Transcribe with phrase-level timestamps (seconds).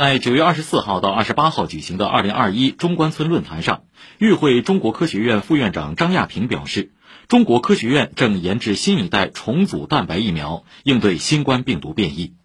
[0.00, 3.82] 在九月二十四号到二十八号举行的二零二一中关村论坛上
[4.16, 6.92] 与会中国科学院副院长张亚平表示
[7.28, 12.39] 中国科学院正研制新一代重组蛋白疫苗应对新冠病毒变异。